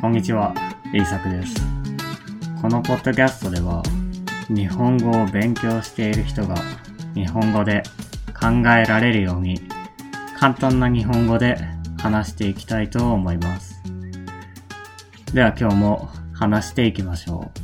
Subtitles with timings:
[0.00, 0.54] こんにちは、
[0.94, 1.56] イーサクです。
[2.62, 3.82] このポッドキャストでは、
[4.48, 6.54] 日本語を勉強している人が
[7.14, 7.82] 日本語で
[8.32, 8.46] 考
[8.78, 9.60] えられるように
[10.38, 11.58] 簡単な日本語で
[12.00, 13.82] 話していきたいと思います。
[15.34, 17.60] では今日も話していきましょう。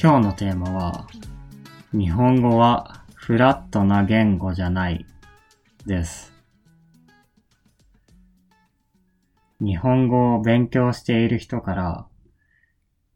[0.00, 1.06] 今日のテーマは、
[1.92, 5.04] 日本語はフラットな言語じゃない
[5.84, 6.35] です。
[9.60, 12.06] 日本語を勉強している人から、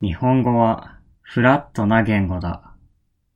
[0.01, 2.75] 日本語はフラットな言語だ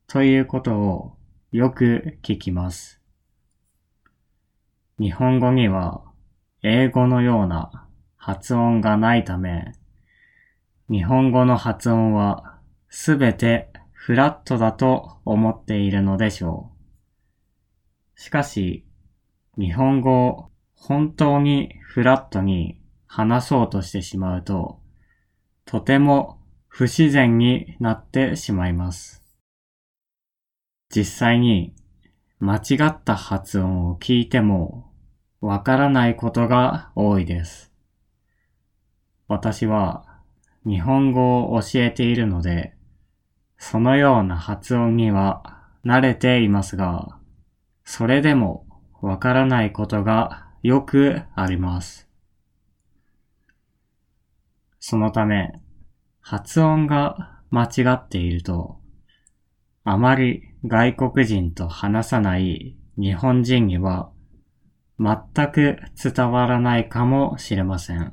[0.07, 1.17] ということを
[1.53, 3.01] よく聞きます。
[4.99, 6.03] 日本語には
[6.63, 7.87] 英語のような
[8.17, 9.75] 発音がないため、
[10.89, 12.59] 日本語の発音は
[12.89, 16.71] すべてフラットだと思っているのでしょ
[18.17, 18.21] う。
[18.21, 18.87] しかし、
[19.59, 24.81] 日本語を本当にフラットに話そうとしてしまうと、
[25.65, 26.39] とても
[26.69, 29.23] 不自然になってしまいます。
[30.95, 31.75] 実際に
[32.39, 34.91] 間違った発音を聞いても
[35.41, 37.73] わからないことが多いです。
[39.29, 40.05] 私は
[40.67, 42.75] 日本語を教えているので、
[43.57, 47.19] そのような発音には慣れていますが、
[47.85, 48.67] それでも
[49.01, 52.09] わからないことがよくあります。
[54.87, 55.51] そのため、
[56.21, 58.83] 発音が間違っていると、
[59.83, 64.11] あまり外国人と話さない日本人には
[65.01, 65.17] 全
[65.51, 68.13] く伝わらないかもしれません。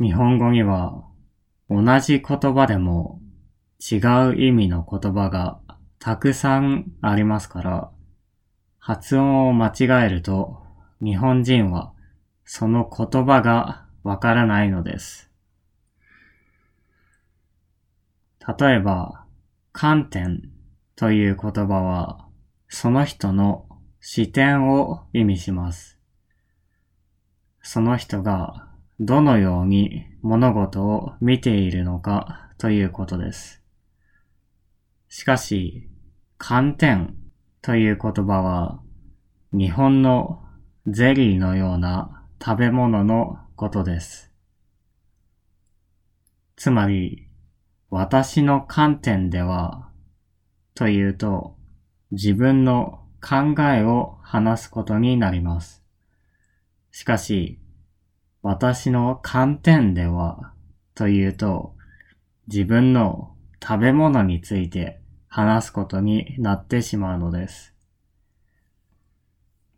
[0.00, 1.04] 日本語には
[1.68, 3.20] 同じ言葉でも
[3.78, 3.96] 違
[4.30, 5.60] う意味の言葉が
[5.98, 7.90] たくさんありますから、
[8.78, 10.62] 発音を間違えると
[11.02, 11.92] 日本人は
[12.46, 15.30] その言葉がわからないのです。
[18.58, 19.26] 例えば、
[19.72, 20.50] 観点
[20.96, 22.26] という言葉は
[22.70, 23.68] その人の
[24.00, 25.98] 視点を意味します。
[27.60, 33.62] その人がどのように物事を見ているのかということです。
[35.10, 35.86] しかし、
[36.38, 37.14] 観点
[37.60, 38.80] という言葉は
[39.52, 40.42] 日本の
[40.86, 44.30] ゼリーのような食べ物のことです。
[46.54, 47.28] つまり、
[47.90, 49.90] 私の観点では
[50.74, 51.56] というと
[52.12, 55.82] 自分の考えを話すことになります。
[56.92, 57.58] しかし、
[58.42, 60.52] 私の観点では
[60.94, 61.74] というと
[62.46, 67.74] 自分の食べ物について話すことになってしまうのです。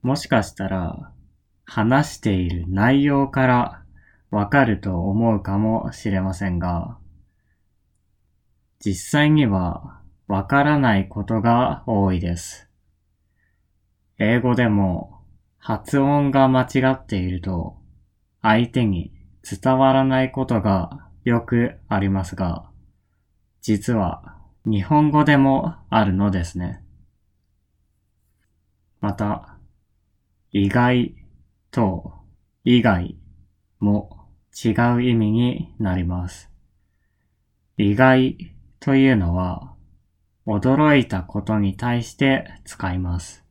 [0.03, 1.13] もしかしたら
[1.73, 3.85] 話している内容から
[4.33, 6.99] わかると思うかもしれませんが、
[8.81, 12.69] 実際にはわからないことが多いです。
[14.19, 15.23] 英語でも
[15.59, 17.77] 発音が間違っていると
[18.43, 19.13] 相手に
[19.49, 22.69] 伝わらないことがよくありますが、
[23.61, 26.83] 実は日本語でもあるのですね。
[29.01, 29.57] また、
[30.51, 31.15] 意外
[31.71, 32.13] と
[32.65, 33.17] 以外
[33.79, 34.29] も
[34.65, 36.51] 違う意味になります。
[37.77, 39.75] 意外というのは
[40.47, 43.45] 驚いたことに対して使います。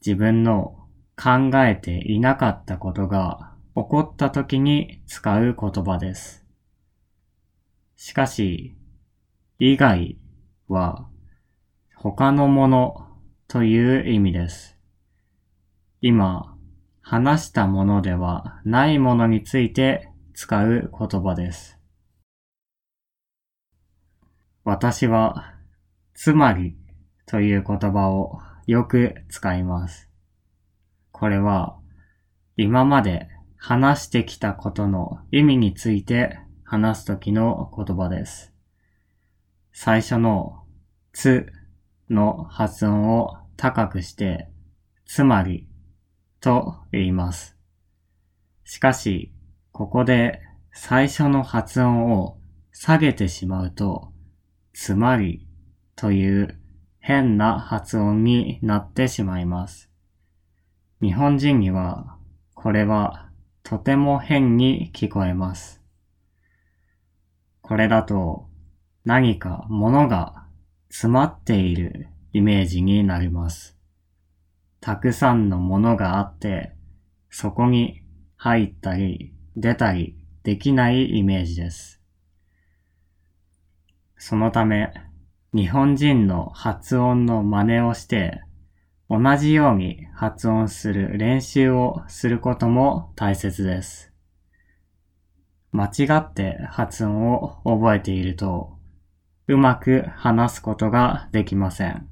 [0.00, 6.46] 自分の考えていなかったことが起こった時に使う言葉です。
[7.96, 8.76] しかし、
[9.58, 10.18] 以外
[10.68, 11.08] は
[11.96, 13.08] 他のもの
[13.48, 14.77] という意味です。
[16.00, 16.56] 今、
[17.00, 21.76] 話したものではないものについて使う言葉です。
[24.62, 25.54] 私は、
[26.14, 26.76] つまり
[27.26, 28.38] という言葉を
[28.68, 30.08] よく使います。
[31.10, 31.76] これは、
[32.56, 38.52] 今まで話してきたことの意味について話すときの言葉です。
[39.72, 40.62] 最初の
[41.12, 41.52] つ
[42.08, 44.48] の発音を高くして、
[45.04, 45.67] つまり
[46.40, 47.56] と言います。
[48.64, 49.32] しかし、
[49.72, 50.40] ここで
[50.72, 52.38] 最初の発音を
[52.72, 54.12] 下げてしまうと、
[54.72, 55.46] つまり
[55.96, 56.60] という
[57.00, 59.90] 変な発音になってしまいます。
[61.00, 62.18] 日本人には
[62.54, 63.30] これは
[63.62, 65.80] とても変に聞こえます。
[67.62, 68.48] これだと
[69.04, 70.44] 何か物が
[70.90, 73.77] 詰まっているイメージになります。
[74.80, 76.72] たくさんのものがあって、
[77.30, 78.02] そこに
[78.36, 82.00] 入ったり出たりできないイメージです。
[84.16, 84.92] そのため、
[85.54, 88.42] 日本人の発音の真似をして、
[89.10, 94.12] 同じように発音する練習をすることも大切です。
[95.72, 98.78] 間違って発音を覚えていると、
[99.46, 102.08] うまく話すことができません。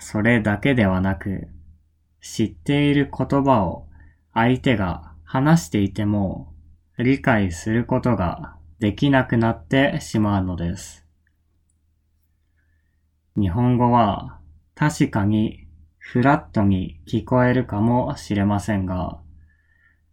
[0.00, 1.48] それだけではなく、
[2.20, 3.86] 知っている言葉を
[4.34, 6.52] 相手が話していても
[6.98, 11.06] 理解することができなくなってしまうのです。
[13.36, 14.38] 日本語は
[14.74, 15.68] 確かに
[15.98, 19.20] フラットに聞こえるかもしれませんが、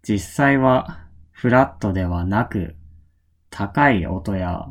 [0.03, 2.75] 実際はフラットではなく
[3.49, 4.67] 高い音や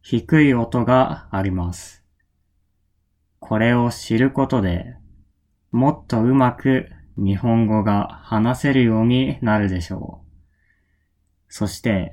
[0.00, 1.99] 低い音があります。
[3.40, 4.96] これを知ることで
[5.72, 11.52] もっとうまく日本語が話せるようになるでしょう。
[11.52, 12.12] そして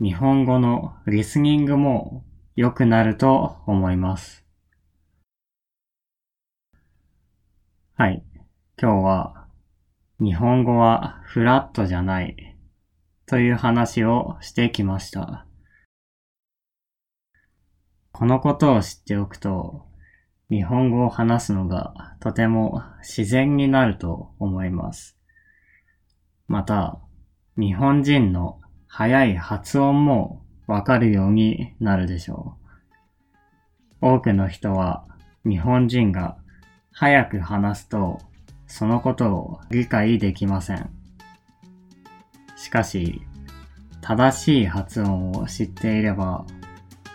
[0.00, 2.24] 日本語のリスニングも
[2.56, 4.44] 良くなると思います。
[7.94, 8.24] はい。
[8.80, 9.46] 今日は
[10.20, 12.56] 日本語はフラットじゃない
[13.26, 15.46] という話をしてきました。
[18.12, 19.86] このことを知っておくと
[20.52, 25.16] 日本語を話すのがとても自然になると思います。
[26.46, 27.00] また、
[27.56, 32.58] 日本人の早い発音もわかるようになるでしょ
[34.02, 34.08] う。
[34.14, 35.06] 多くの人は
[35.46, 36.36] 日本人が
[36.92, 38.20] 早く話すと
[38.66, 40.90] そのことを理解できません。
[42.58, 43.22] しかし、
[44.02, 46.44] 正しい発音を知っていれば、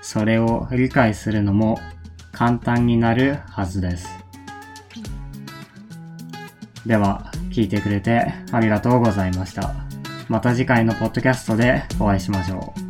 [0.01, 1.77] それを理解するのも
[2.37, 4.07] 簡単になるはずです。
[6.85, 9.73] では、聞いてくれてありがとうございました。
[10.29, 12.86] また次回のポッドキャストでお会いしましょう。